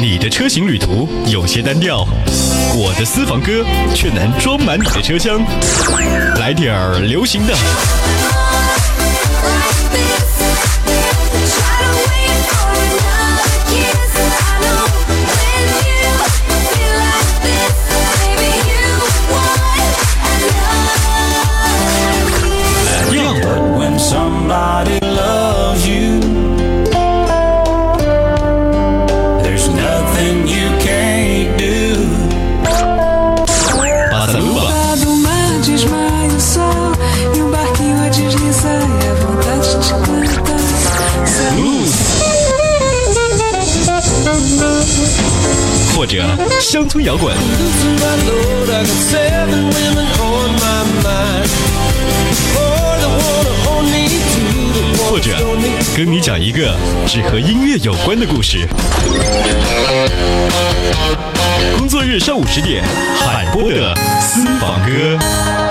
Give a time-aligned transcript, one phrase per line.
[0.00, 2.06] 你的车型旅途有些单调，
[2.74, 3.62] 我的私房歌
[3.94, 5.38] 却能装满你的车厢。
[6.36, 7.52] 来点儿流行的，
[46.00, 46.24] 或者
[46.58, 47.36] 乡村摇滚，
[55.10, 55.36] 或者
[55.94, 56.74] 跟你讲一个
[57.06, 58.66] 只和音乐有关的故事。
[61.76, 62.82] 工作日上午十点，
[63.18, 65.69] 海波的私房歌。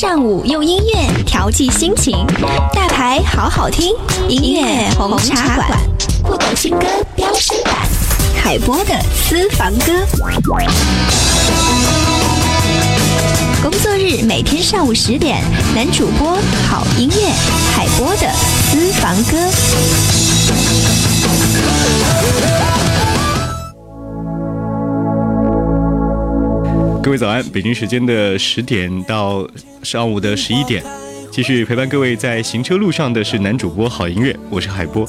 [0.00, 2.24] 上午，用音乐调剂心情，
[2.72, 3.96] 大牌好好听，
[4.28, 5.76] 音乐红茶馆，
[6.22, 7.74] 酷狗新歌飙升版，
[8.40, 8.94] 海波的
[9.28, 10.06] 私房歌。
[13.60, 15.42] 工作日每天上午十点，
[15.74, 16.38] 男主播
[16.70, 17.32] 好音乐，
[17.74, 18.32] 海波的
[18.70, 19.36] 私房歌。
[27.02, 29.48] 各位早安，北京时间的十点到
[29.82, 30.82] 上午的十一点，
[31.30, 35.08] 继续陪伴各位在行车路上的是男主播好音乐，我是海波。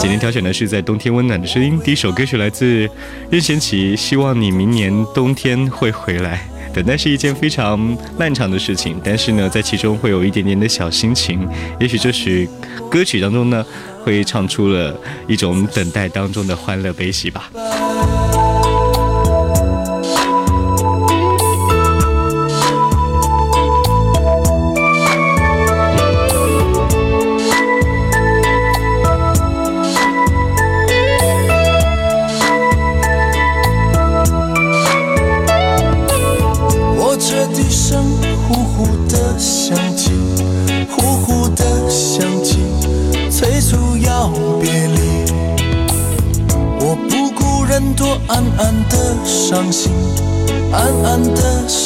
[0.00, 2.88] 今天挑选的是在冬天温暖的声音，第一首歌曲来自
[3.30, 6.48] 任贤齐，希望你明年冬天会回来。
[6.72, 7.78] 等待是一件非常
[8.18, 11.48] 漫长的事情，但是呢，在其中会有一点点的小心情。
[11.80, 12.48] 也许这曲
[12.90, 13.64] 歌曲当中呢，
[14.04, 14.94] 会唱出了
[15.26, 17.50] 一种等待当中的欢乐悲喜吧。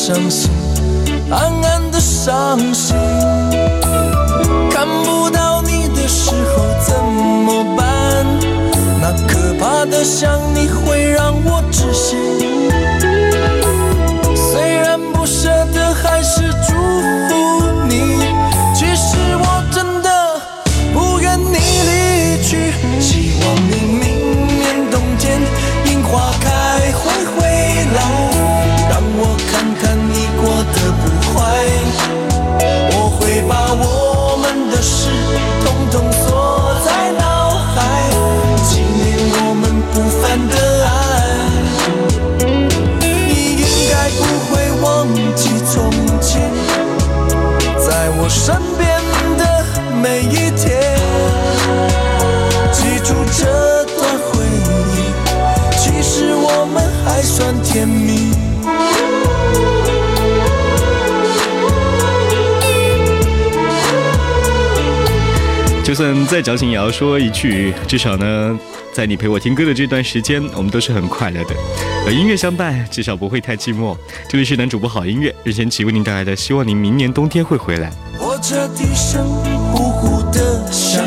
[0.04, 0.50] 伤心，
[1.30, 2.96] 暗暗的伤心。
[4.68, 8.26] 看不到你的时候怎么办？
[9.00, 10.61] 那可怕的想你
[57.42, 58.30] 算甜蜜。
[65.82, 68.56] 就算再矫情，也要说一句，至少呢，
[68.92, 71.54] 在你陪我听歌的这段时间，我们都是很快乐的。
[72.06, 73.97] 有音乐相伴，至少不会太寂寞。
[74.28, 77.91] 这里是男主播好音乐任贤齐为您带来的，希望您明年冬天会回来。
[78.20, 79.26] 我这笛声
[79.72, 81.04] 呼呼的响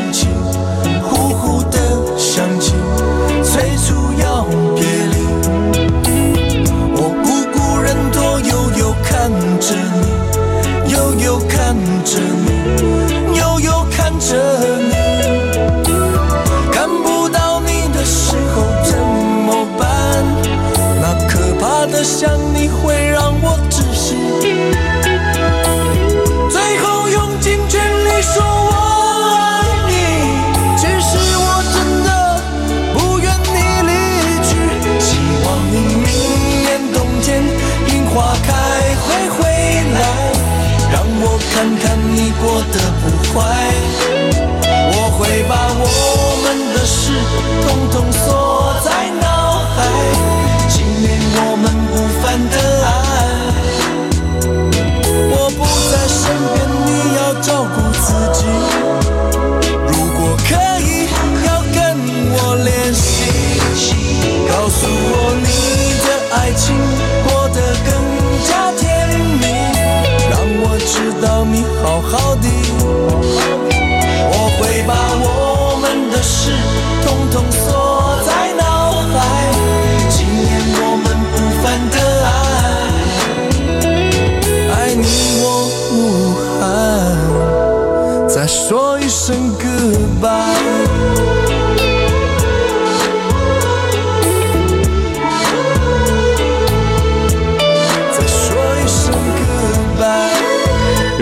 [12.06, 12.45] 看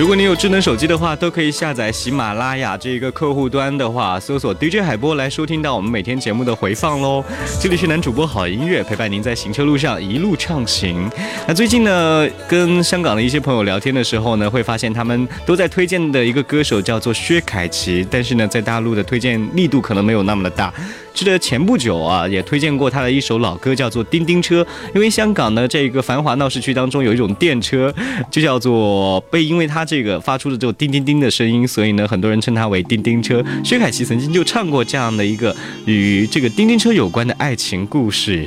[0.05, 7.25] 如果你有智能手机的话，都可以下载喜马拉雅这一个客户端的话，搜索 DJ 海波来收听到我们每天节目的回放喽。
[7.59, 11.11] 这里是男主播好音乐，陪伴您在行车路上一路畅行。
[11.49, 20.71] 那最近呢，跟香港的一些朋友聊天的时候呢，会发现他们都在推荐的一个歌手叫做薛凯琪，但是呢，在大陆的推荐力度可能没有那么的大。
[21.15, 24.63] 记得前不久啊，也推荐过他的一首老歌，叫做《叮叮车》。
[24.95, 27.95] 因为香港呢这个繁华闹市区当中有一种电车，
[28.31, 33.43] 就叫做被因为它这个发出的这种叮叮叮的声音，所以呢很多人称它为叮叮车。
[33.63, 35.55] 薛凯琪曾经就唱过这样的一个
[35.87, 38.45] 与这个叮叮车有关的爱情故事。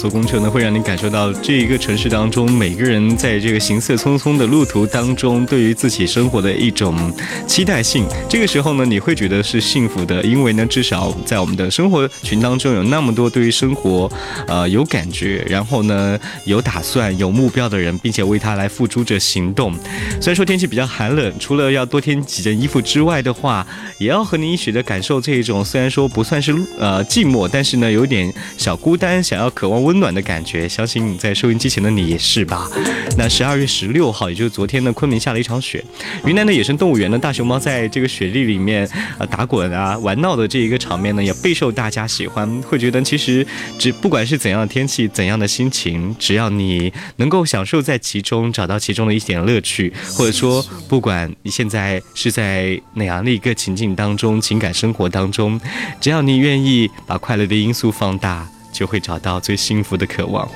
[0.00, 7.12] 坐公车呢会让你感受到这一个城市当中每个人在这个行色匆匆的路途当中，对于自己生活的一种
[7.46, 8.06] 期待性。
[8.26, 14.10] 这个时候呢，你会觉得是幸福的，因为呢，至少在我们的生活群当中有那么多对于生活
[14.46, 19.74] 呃有感觉，然后呢有打算、有目标的人，并且为他来付诸着行动。
[20.18, 23.66] 虽然说天气比较寒冷，除了要多添几件衣服之外的话，
[23.98, 30.68] 也要和你一起的感受这一种虽然说不算是呃寂寞，但是呢有点小孤单，想要渴望温暖的感觉。
[30.68, 32.70] 相信在收音机前的你也是吧？
[33.18, 35.84] 那十二月十六号，也就是昨天呢，昆明下了一场雪。
[36.24, 42.48] 云南的野生动物园呢，大熊猫在这个雪地里面呃打滚啊、玩闹的这一个场面呢，也备受大家喜欢。
[42.62, 43.44] 会觉得其实
[43.80, 55.60] 只不管是怎样的天气、怎样的心情，只要你能够享受在其中，找到其中的一点乐趣，或者说不管你现在是在哪样的一个情境当中、情感生活当中，
[56.00, 58.48] 只要你愿意把快乐的因素放大，
[58.80, 60.48] 就会找到最幸福的渴望。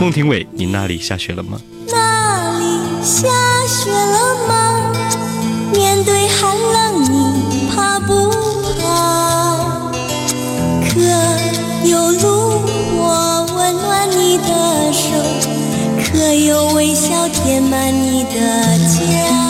[0.00, 1.60] 孟庭苇你那里下雪了吗？
[1.86, 2.64] 那里
[3.04, 3.28] 下
[3.68, 4.92] 雪了吗？
[5.72, 8.32] 面对寒冷你怕不
[8.82, 9.92] 怕？
[10.88, 10.98] 可
[11.88, 12.62] 有路
[12.98, 15.14] 我温暖你的手？
[16.02, 19.49] 可有微笑填满你的家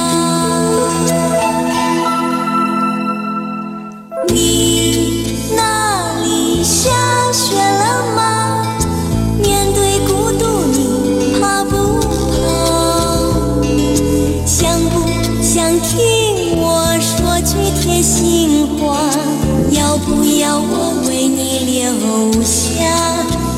[22.11, 22.83] 留下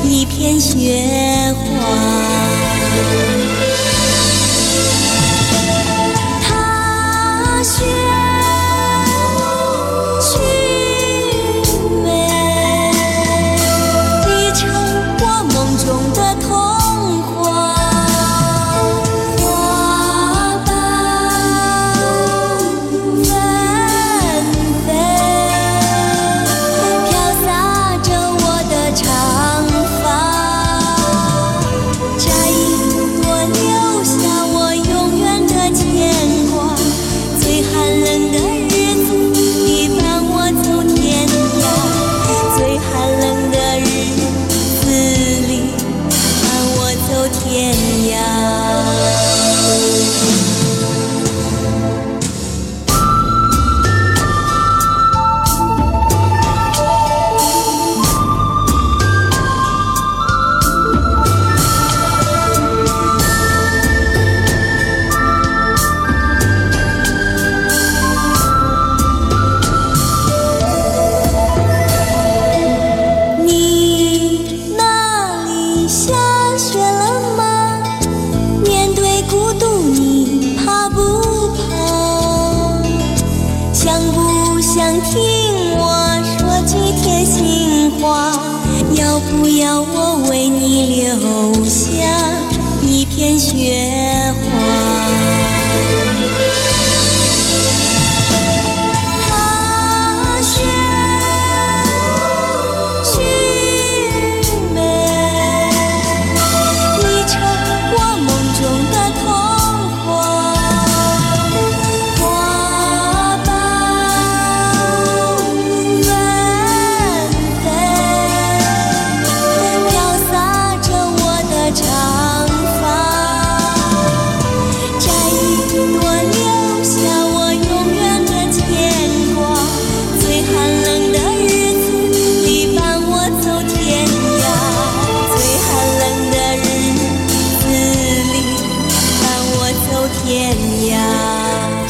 [0.03, 1.52] 一片雪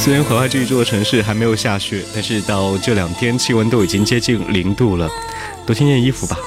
[0.04, 5.10] 虽然怀化这一座城市还没有下雪，但是到这两天气温都已经接近零度了，
[5.66, 6.38] 多添件衣服吧。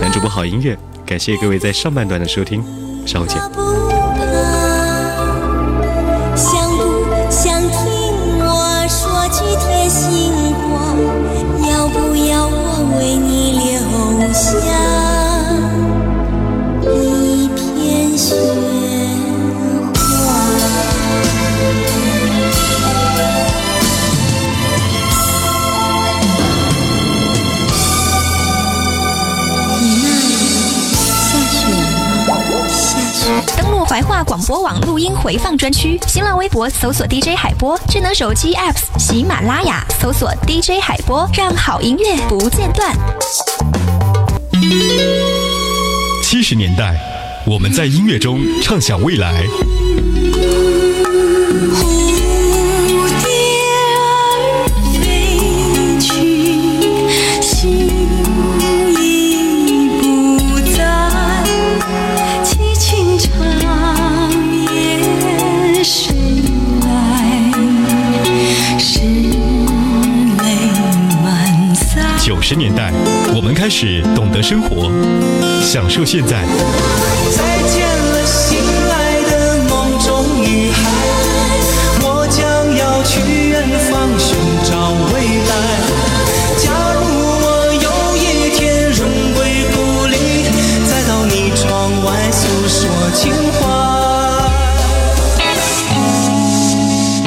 [0.00, 2.60] 男主播好音乐，感谢各位在上半段的收听，
[3.06, 3.91] 稍后见。
[33.92, 42.96] 怀化广播网录音回放专区，新浪微博搜索 DJ 海波，智能手机 Apps 喜马拉雅搜索 DJ 海波，让好音乐不间断。
[46.22, 46.98] 七十年代，
[47.44, 49.44] 我们在音乐中畅想未来。
[73.72, 74.92] 始懂得生活，
[75.62, 76.44] 享受现在。
[77.34, 78.60] 再见了，醒
[78.90, 80.78] 来的梦中女孩，
[82.02, 82.42] 我将
[82.76, 85.14] 要去远方寻找未
[85.48, 85.52] 来。
[86.58, 86.68] 假
[87.00, 87.00] 如
[87.40, 87.88] 我有
[88.18, 88.20] 一
[88.54, 89.76] 天荣归故
[90.06, 90.14] 里，
[90.86, 91.64] 再到你窗
[92.04, 92.78] 外诉说
[93.14, 93.56] 情怀。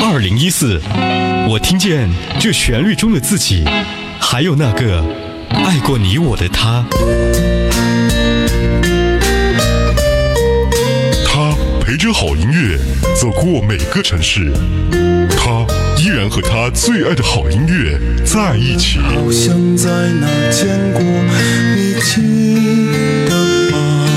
[0.07, 0.79] 二零一四，
[1.49, 2.07] 我听见
[2.39, 3.65] 这旋律中的自己，
[4.19, 5.03] 还有那个
[5.49, 6.85] 爱过你我的他。
[11.25, 12.77] 他陪着好音乐
[13.19, 14.51] 走过每个城市，
[15.37, 15.65] 他
[15.97, 18.99] 依然和他最爱的好音乐在一起。
[18.99, 21.01] 好像在哪见过，
[21.75, 22.89] 你记
[23.27, 23.35] 得
[23.71, 24.07] 吗？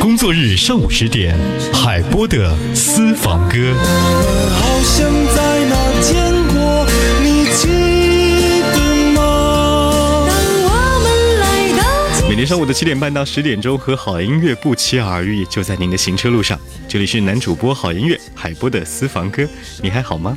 [0.00, 1.38] 工作作日上午十点，
[1.70, 3.74] 海波的私房歌。
[4.58, 5.53] 好像在
[12.44, 16.58] 上午的七点半到十点钟，和好音乐不期而遇，就在您的行车路上。
[16.86, 19.48] 这里是男主播好音乐海波的私房歌，
[19.80, 20.36] 你还好吗？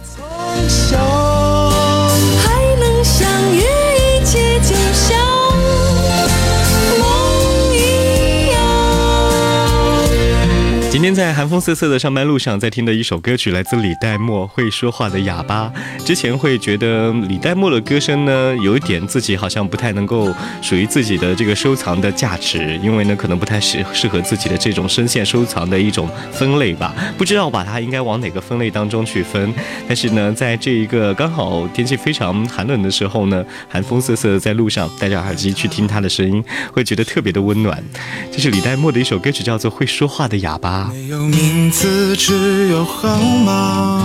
[10.97, 15.71] 今天在寒风瑟瑟的上班路上，在听的一首歌曲来自李代沫《会说话的哑巴》。
[16.03, 26.91] 之前会觉得李代沫的歌声呢，有一点自己好像不太能够属于自己的这个收藏的价值，因为呢，可能不太适适合自己的这种声线收藏的一种分类吧。
[27.15, 29.53] 不知道把它应该往哪个分类当中去分。
[29.87, 37.83] 但是呢，在这一个刚好天气非常寒冷的时候呢，寒风瑟瑟在路上戴着耳机去听他的声音，会觉得特别的温暖。
[38.31, 40.85] 这是李代沫的一首歌曲，叫做《会说话的哑巴》。
[40.89, 44.01] 没有名字，只有号码。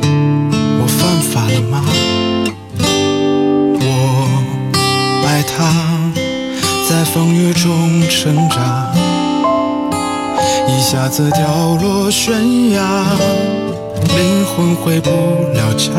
[0.00, 1.84] 我犯法了吗？
[3.80, 3.84] 我
[5.26, 5.70] 爱他，
[6.88, 8.94] 在风雨中成长，
[10.68, 13.04] 一下子掉落悬崖，
[14.16, 15.10] 灵魂回不
[15.52, 15.90] 了家。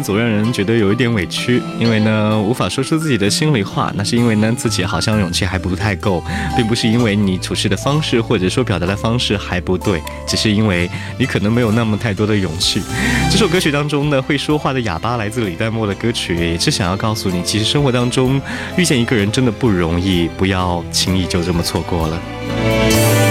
[0.00, 6.22] 总让人觉得有一点委屈，因为呢无法说出自己的心里话，那是因为呢自己好像勇气还不太够，
[6.56, 12.82] 并不是因为你处事的方式或者说表达的方式还不对，只是因为你可能没有那么太多的勇气。
[13.30, 18.40] 这首歌曲当中呢，会说话的哑巴来自李代沫的歌曲，也是想要告诉你，其实生活当中
[18.76, 23.27] 遇见一个人真的不容易，不要轻易就这么错过了。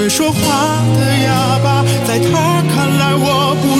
[0.00, 0.38] 会说话
[0.98, 3.76] 的哑巴，在他看来我不